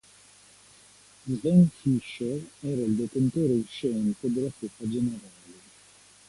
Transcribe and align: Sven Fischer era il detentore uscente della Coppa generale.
Sven 1.27 1.69
Fischer 1.69 2.41
era 2.61 2.81
il 2.81 2.95
detentore 2.95 3.53
uscente 3.53 4.31
della 4.33 4.49
Coppa 4.57 4.89
generale. 4.89 5.29